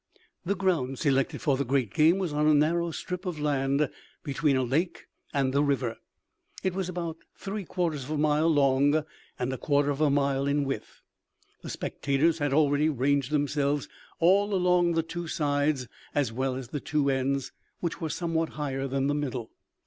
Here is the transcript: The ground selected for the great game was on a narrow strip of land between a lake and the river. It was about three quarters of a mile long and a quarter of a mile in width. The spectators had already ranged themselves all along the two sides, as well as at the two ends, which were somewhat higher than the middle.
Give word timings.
The 0.43 0.55
ground 0.55 0.97
selected 0.97 1.41
for 1.41 1.57
the 1.57 1.63
great 1.63 1.93
game 1.93 2.17
was 2.17 2.33
on 2.33 2.47
a 2.47 2.55
narrow 2.55 2.89
strip 2.89 3.23
of 3.27 3.39
land 3.39 3.87
between 4.23 4.57
a 4.57 4.63
lake 4.63 5.05
and 5.31 5.53
the 5.53 5.61
river. 5.61 5.97
It 6.63 6.73
was 6.73 6.89
about 6.89 7.17
three 7.37 7.65
quarters 7.65 8.05
of 8.05 8.09
a 8.09 8.17
mile 8.17 8.47
long 8.51 9.05
and 9.37 9.53
a 9.53 9.59
quarter 9.59 9.91
of 9.91 10.01
a 10.01 10.09
mile 10.09 10.47
in 10.47 10.63
width. 10.65 11.03
The 11.61 11.69
spectators 11.69 12.39
had 12.39 12.51
already 12.51 12.89
ranged 12.89 13.29
themselves 13.31 13.87
all 14.19 14.55
along 14.55 14.93
the 14.93 15.03
two 15.03 15.27
sides, 15.27 15.87
as 16.15 16.33
well 16.33 16.55
as 16.55 16.65
at 16.65 16.71
the 16.71 16.79
two 16.79 17.11
ends, 17.11 17.51
which 17.79 18.01
were 18.01 18.09
somewhat 18.09 18.49
higher 18.57 18.87
than 18.87 19.05
the 19.05 19.13
middle. 19.13 19.51